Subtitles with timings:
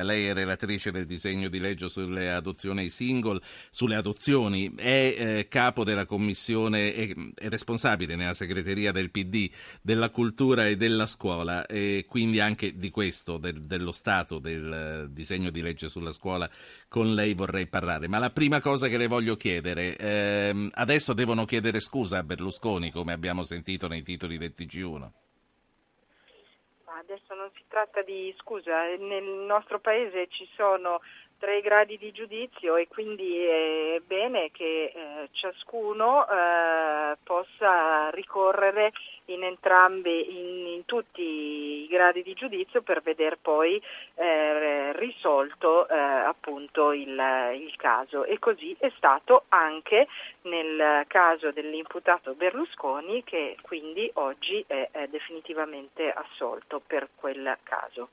[0.00, 5.84] Lei è relatrice del disegno di legge sulle adozioni single, sulle adozioni, è eh, capo
[5.84, 9.50] della commissione, è, è, responsabile nella segreteria del PD
[9.82, 15.12] della cultura e della scuola e quindi anche di questo, del, dello stato del uh,
[15.12, 16.48] disegno di legge sulla scuola,
[16.88, 18.08] con lei vorrei parlare.
[18.08, 22.90] Ma la prima cosa che le voglio chiedere, ehm, adesso devono chiedere scusa a Berlusconi,
[22.90, 25.10] come abbiamo sentito nei titoli del TG1
[27.12, 31.00] adesso non si tratta di scusa, nel nostro paese ci sono
[31.38, 38.92] tre gradi di giudizio e quindi è bene che eh, ciascuno eh, possa ricorrere
[39.26, 41.61] in entrambi, in, in, tutti
[41.92, 43.80] gradi di giudizio per vedere poi
[44.14, 47.10] eh, risolto eh, appunto il,
[47.54, 50.08] il, caso e così è stato anche
[50.42, 58.08] nel caso dell'imputato Berlusconi che quindi oggi è, è definitivamente assolto per quel caso.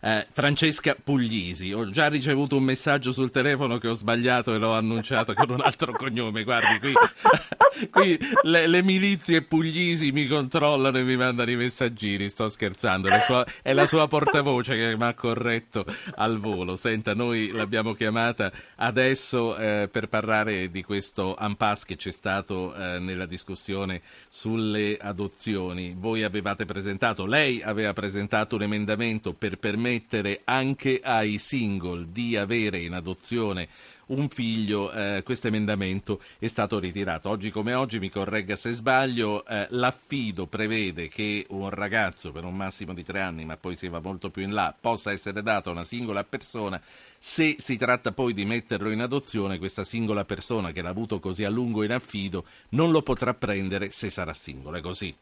[0.00, 4.72] Eh, Francesca Puglisi, ho già ricevuto un messaggio sul telefono che ho sbagliato e l'ho
[4.72, 6.42] annunciato con un altro cognome.
[6.42, 6.92] Guardi, qui,
[7.90, 12.28] qui le, le, milizie Puglisi mi controllano e mi mandano i messaggini.
[12.28, 15.84] Sto scherzando, la sua, è la sua portavoce che mi ha corretto
[16.16, 16.76] al volo.
[16.76, 22.98] Senta, noi l'abbiamo chiamata adesso eh, per parlare di questo impasse che c'è stato eh,
[22.98, 25.94] nella discussione sulle adozioni.
[25.96, 32.78] Voi avevate presentato, lei aveva presentato un emendamento per permettere anche ai single di avere
[32.78, 33.68] in adozione
[34.12, 37.28] un figlio, eh, questo emendamento è stato ritirato.
[37.28, 42.54] Oggi come oggi, mi corregga se sbaglio, eh, l'affido prevede che un ragazzo per un
[42.54, 45.70] massimo di tre anni, ma poi si va molto più in là, possa essere dato
[45.70, 46.80] a una singola persona.
[47.18, 51.44] Se si tratta poi di metterlo in adozione, questa singola persona che l'ha avuto così
[51.44, 54.76] a lungo in affido non lo potrà prendere se sarà singolo.
[54.76, 55.14] È così?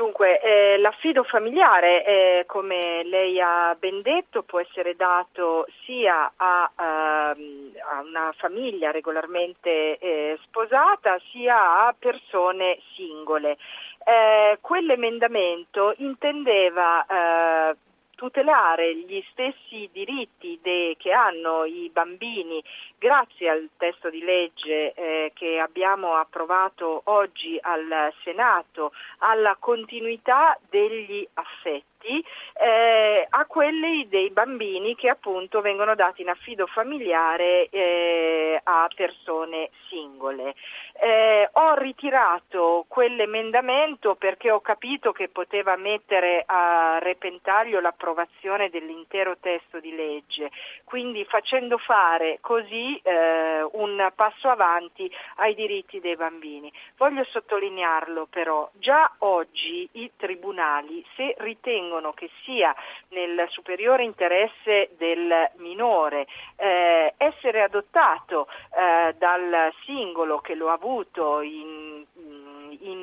[0.00, 6.70] Dunque, eh, l'affido familiare, eh, come lei ha ben detto, può essere dato sia a,
[6.74, 13.58] uh, a una famiglia regolarmente eh, sposata sia a persone singole.
[14.02, 17.76] Eh, quell'emendamento intendeva eh,
[18.20, 22.62] tutelare gli stessi diritti de, che hanno i bambini
[23.00, 31.26] grazie al testo di legge eh, che abbiamo approvato oggi al Senato, alla continuità degli
[31.32, 32.22] affetti
[32.54, 39.70] eh, a quelli dei bambini che appunto vengono dati in affido familiare eh, a persone
[39.88, 40.54] singole.
[41.02, 49.80] Eh, ho ritirato quell'emendamento perché ho capito che poteva mettere a repentaglio l'approvazione dell'intero testo
[49.80, 50.50] di legge,
[50.84, 56.72] quindi facendo fare così eh, un passo avanti ai diritti dei bambini.
[56.96, 62.74] Voglio sottolinearlo però, già oggi i tribunali se ritengono che sia
[63.08, 68.46] nel superiore interesse del minore eh, essere adottato
[68.76, 72.04] eh, dal singolo che lo ha avuto in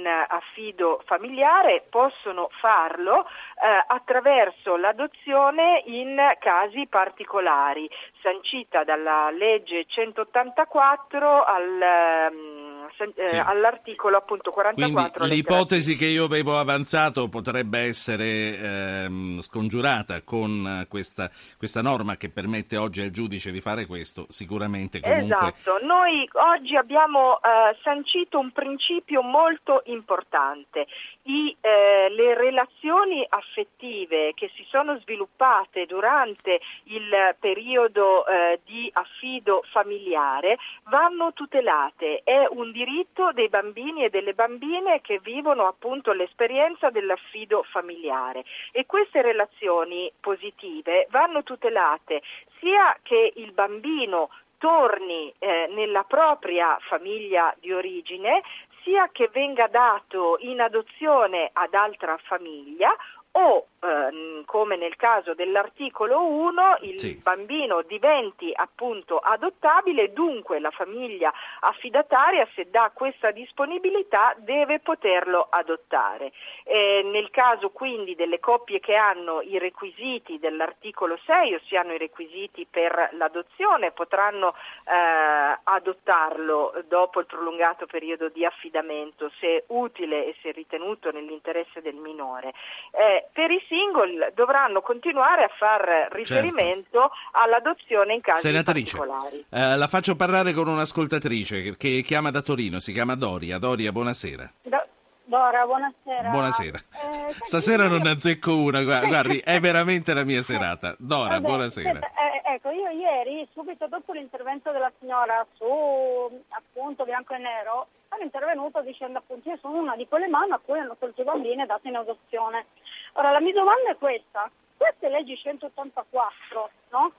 [0.07, 7.89] affido familiare possono farlo eh, attraverso l'adozione in casi particolari,
[8.21, 12.56] sancita dalla legge 184 al, um,
[13.03, 13.37] eh, sì.
[13.37, 15.19] all'articolo appunto 44.
[15.19, 22.29] Quindi l'ipotesi che io avevo avanzato potrebbe essere ehm, scongiurata con questa, questa, norma che
[22.29, 25.25] permette oggi al giudice di fare questo, sicuramente comunque...
[25.25, 30.87] Esatto, noi oggi abbiamo eh, sancito un principio molto importante.
[31.29, 39.61] I, eh, le relazioni affettive che si sono sviluppate durante il periodo eh, di affido
[39.71, 42.21] familiare vanno tutelate.
[42.23, 48.85] È un diritto dei bambini e delle bambine che vivono appunto l'esperienza dell'affido familiare e
[48.85, 52.21] queste relazioni positive vanno tutelate
[52.59, 58.41] sia che il bambino torni eh, nella propria famiglia di origine,
[58.87, 62.95] sia che venga dato in adozione ad altra famiglia
[63.37, 67.19] o ehm, come nel caso dell'articolo 1 il sì.
[67.21, 76.31] bambino diventi appunto adottabile, dunque la famiglia affidataria se dà questa disponibilità deve poterlo adottare.
[76.63, 81.99] Eh, nel caso quindi delle coppie che hanno i requisiti dell'articolo 6, ossia hanno i
[81.99, 84.55] requisiti per l'adozione, potranno
[84.85, 91.95] eh, adottarlo dopo il prolungato periodo di affidamento se utile e se ritenuto nell'interesse del
[91.95, 92.53] minore.
[92.91, 97.11] Eh, per i single dovranno continuare a far riferimento certo.
[97.31, 99.45] all'adozione in casi Senatrice, particolari.
[99.49, 103.57] Eh, la faccio parlare con un'ascoltatrice che, che, chiama da Torino, si chiama Doria.
[103.57, 104.51] Doria, buonasera.
[104.63, 104.83] Do-
[105.27, 106.29] Dora, buonasera.
[106.29, 106.77] Buonasera.
[106.77, 110.95] Eh, Stasera non ne azzecco una, guardi, è veramente la mia serata.
[110.97, 111.91] Dora, Vabbè, buonasera.
[111.91, 112.66] Senta, eh, ecco,
[112.97, 119.49] ieri, subito dopo l'intervento della signora su appunto bianco e nero, sono intervenuto dicendo appunto
[119.49, 121.95] io sono una di quelle mamme a cui hanno tolto i bambini e dato in
[121.95, 122.65] adozione.
[123.13, 127.11] Ora la mia domanda è questa, queste leggi 184, no?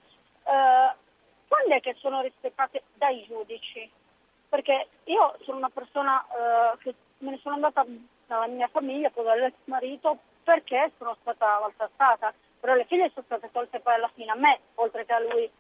[0.45, 0.95] Eh,
[1.49, 3.91] quando è che sono rispettate dai giudici?
[4.49, 7.85] Perché io sono una persona eh, che me ne sono andata
[8.27, 12.33] dalla mia famiglia, poi dall'ex marito, perché sono stata maltrattata.
[12.61, 15.51] Però le figlie sono state tolte poi alla fine a me, oltre che a lui.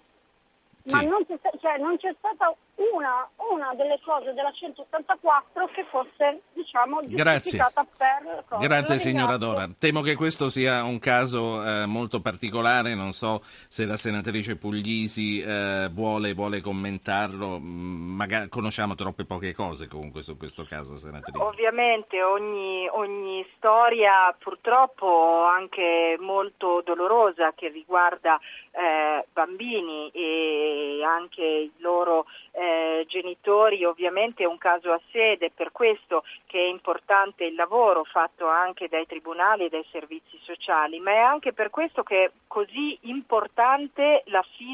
[0.91, 1.07] Ma sì.
[1.07, 2.55] non, c'è, cioè, non, c'è, stata
[2.95, 8.45] una, una, delle cose della 184 che fosse, diciamo, giustificata Grazie.
[8.49, 8.59] per...
[8.61, 9.69] Grazie signora Dora.
[9.79, 15.41] Temo che questo sia un caso eh, molto particolare, non so se la senatrice Puglisi
[15.41, 21.39] eh, vuole, vuole, commentarlo, mm, magari conosciamo troppe poche cose comunque su questo caso, senatrice.
[21.39, 28.39] Ovviamente ogni, ogni storia purtroppo anche molto dolorosa che riguarda
[28.71, 35.43] eh, bambini e anche i loro eh, genitori ovviamente è un caso a sé ed
[35.43, 40.39] è per questo che è importante il lavoro fatto anche dai tribunali e dai servizi
[40.43, 44.23] sociali, ma è anche per questo che è così importante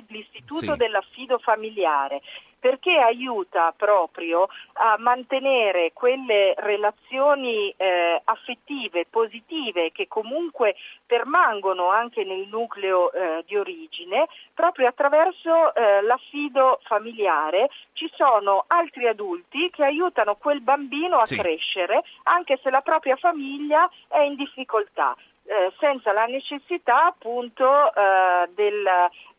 [0.09, 0.77] l'istituto sì.
[0.77, 2.23] dell'affido familiare
[2.65, 10.75] perché aiuta proprio a mantenere quelle relazioni eh, affettive, positive che comunque
[11.05, 19.09] permangono anche nel nucleo eh, di origine, proprio attraverso eh, l'affido familiare ci sono altri
[19.09, 21.37] adulti che aiutano quel bambino a sì.
[21.37, 25.15] crescere anche se la propria famiglia è in difficoltà.
[25.47, 28.89] Eh, senza la necessità appunto eh, del,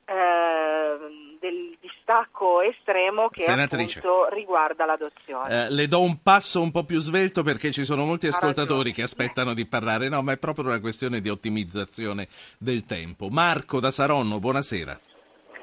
[0.05, 0.97] eh,
[1.39, 5.65] del distacco estremo che Senatrice, appunto riguarda l'adozione.
[5.65, 9.01] Eh, le do un passo un po' più svelto perché ci sono molti ascoltatori che
[9.01, 12.27] aspettano di parlare, no, ma è proprio una questione di ottimizzazione
[12.59, 13.29] del tempo.
[13.29, 14.99] Marco da Saronno, buonasera.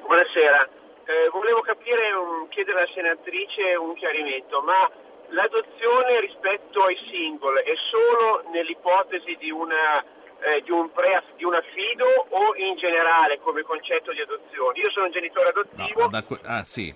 [0.05, 0.69] Buonasera,
[1.05, 4.89] eh, volevo capire, um, chiedere alla senatrice un chiarimento, ma
[5.29, 10.03] l'adozione rispetto ai single è solo nell'ipotesi di una
[10.43, 14.79] eh, di, un pre, di un affido o in generale come concetto di adozione?
[14.79, 16.01] Io sono un genitore adottivo.
[16.01, 16.93] No, da, ah sì.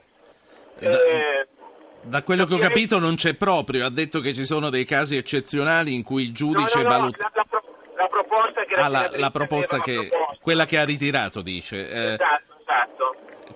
[0.79, 1.47] Da, eh,
[2.01, 5.15] da quello che ho capito non c'è proprio, ha detto che ci sono dei casi
[5.15, 7.31] eccezionali in cui il giudice no, no, valuta...
[7.33, 7.59] La, la,
[7.95, 8.75] la, proposta che...
[8.75, 10.09] Ah, la, la proposta che...
[10.41, 11.89] quella che ha ritirato, dice.
[11.89, 12.46] Eh, esatto.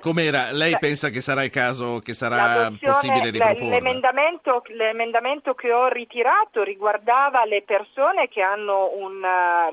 [0.02, 0.52] Com'era?
[0.52, 3.70] Lei pensa che sarà il caso che sarà possibile riproporre?
[3.70, 9.22] L'emendamento, l'emendamento, che ho ritirato riguardava le persone, che hanno un,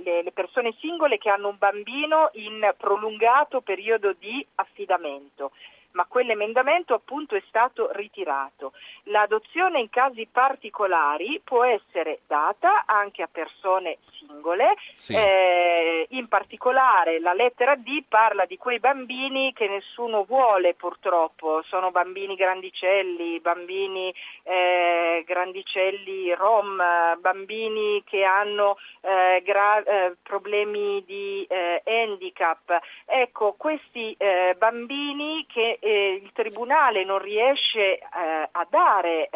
[0.05, 5.51] le, le persone singole che hanno un bambino in prolungato periodo di affidamento
[5.93, 8.73] ma quell'emendamento appunto è stato ritirato.
[9.05, 15.15] L'adozione in casi particolari può essere data anche a persone singole, sì.
[15.15, 21.91] eh, in particolare la lettera D parla di quei bambini che nessuno vuole purtroppo, sono
[21.91, 24.13] bambini grandicelli, bambini
[24.43, 26.83] eh, grandicelli rom,
[27.21, 32.79] bambini che hanno eh, gra- eh, problemi di eh, handicap.
[33.07, 39.31] Ecco, questi eh, bambini che il Tribunale non riesce a dare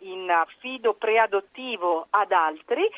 [0.00, 2.88] in affido preadottivo ad altri,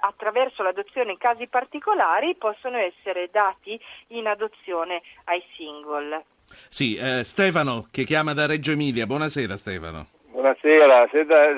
[0.00, 3.78] attraverso l'adozione in casi particolari possono essere dati
[4.08, 6.24] in adozione ai single.
[6.68, 10.06] Sì, eh, Stefano che chiama da Reggio Emilia, buonasera Stefano.
[10.30, 11.48] Buonasera, Senta,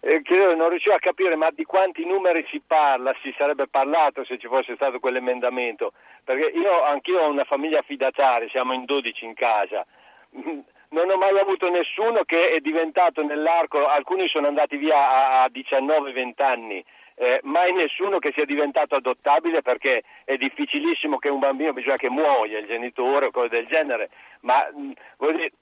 [0.00, 0.22] eh,
[0.56, 4.48] non riuscivo a capire ma di quanti numeri si parla, si sarebbe parlato se ci
[4.48, 5.92] fosse stato quell'emendamento,
[6.24, 9.86] perché io anch'io ho una famiglia affidataria, siamo in 12 in casa,
[10.90, 16.42] non ho mai avuto nessuno che è diventato nell'arco, alcuni sono andati via a 19-20
[16.42, 16.84] anni,
[17.14, 22.10] eh, mai nessuno che sia diventato adottabile perché è difficilissimo che un bambino bisogna che
[22.10, 24.10] muoia il genitore o cose del genere,
[24.40, 24.92] ma mh,
[25.32, 25.52] dire,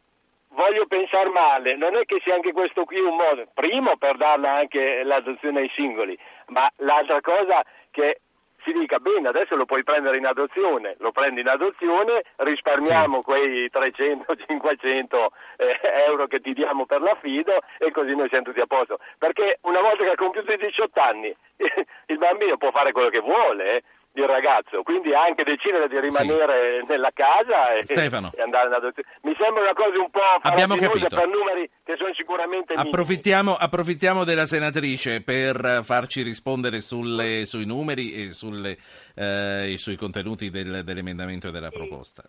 [0.48, 4.54] voglio pensare male, non è che sia anche questo qui un modo, primo per darla
[4.54, 8.20] anche l'adozione ai singoli, ma l'altra cosa che
[8.62, 13.22] si dica bene adesso lo puoi prendere in adozione, lo prendi in adozione, risparmiamo sì.
[13.22, 15.26] quei 300-500
[15.56, 18.98] eh, euro che ti diamo per l'affido e così noi siamo tutti a posto.
[19.18, 21.34] Perché una volta che ha compiuto i 18 anni
[22.06, 23.82] il bambino può fare quello che vuole.
[24.12, 26.86] Il ragazzo, quindi anche decidere di rimanere sì.
[26.88, 29.08] nella casa e, e, andare in adozione.
[29.22, 31.06] Mi sembra una cosa un po' Abbiamo capito.
[31.14, 38.12] per numeri che sono sicuramente approfittiamo, approfittiamo, della senatrice per farci rispondere sulle, sui numeri
[38.12, 38.76] e, sulle,
[39.14, 42.24] eh, sui contenuti del, dell'emendamento e della proposta.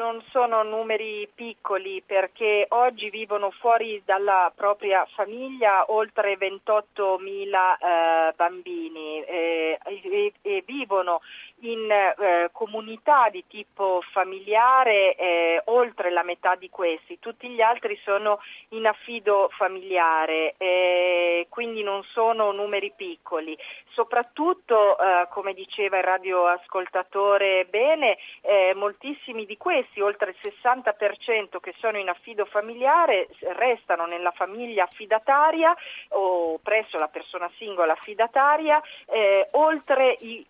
[0.00, 8.32] Non sono numeri piccoli perché oggi vivono fuori dalla propria famiglia oltre 28 mila eh,
[8.34, 11.20] bambini eh, e, e, vivono
[11.60, 17.98] in eh, comunità di tipo familiare eh, oltre la metà di questi, tutti gli altri
[18.04, 18.40] sono
[18.70, 23.56] in affido familiare, eh, quindi non sono numeri piccoli.
[23.92, 31.74] Soprattutto, eh, come diceva il radioascoltatore bene, eh, moltissimi di questi, oltre il 60% che
[31.78, 35.74] sono in affido familiare, restano nella famiglia affidataria
[36.10, 40.46] o presso la persona singola affidataria eh, oltre i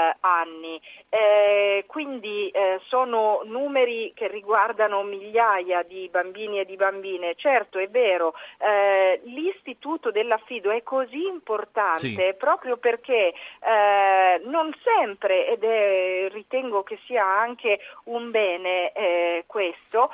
[0.00, 0.80] 4 anni.
[1.08, 7.34] Eh, quindi eh, sono numeri che riguardano migliaia di bambini e di bambine.
[7.36, 12.34] Certo, è vero, eh, l'istituto dell'affido è così importante sì.
[12.38, 20.10] proprio perché eh, non sempre, ed è, ritengo che sia anche un bene eh, questo,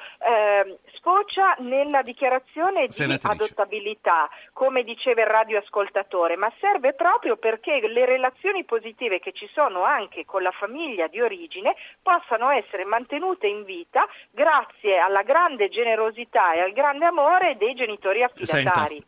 [1.16, 8.64] sfocia nella dichiarazione di adottabilità, come diceva il radioascoltatore, ma serve proprio perché le relazioni
[8.64, 14.06] positive che ci sono anche con la famiglia di origine possano essere mantenute in vita
[14.30, 18.94] grazie alla grande generosità e al grande amore dei genitori affidatari.
[18.94, 19.04] Senta,